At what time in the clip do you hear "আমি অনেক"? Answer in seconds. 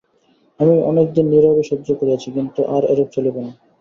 0.59-1.07